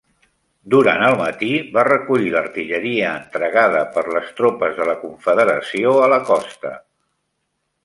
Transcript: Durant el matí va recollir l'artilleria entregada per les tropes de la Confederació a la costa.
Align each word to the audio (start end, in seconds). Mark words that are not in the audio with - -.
Durant 0.75 1.01
el 1.09 1.17
matí 1.19 1.49
va 1.75 1.83
recollir 1.87 2.31
l'artilleria 2.37 3.11
entregada 3.25 3.83
per 3.99 4.05
les 4.17 4.33
tropes 4.41 4.75
de 4.81 4.89
la 4.93 4.97
Confederació 5.05 5.95
a 6.07 6.11
la 6.17 6.21
costa. 6.33 6.75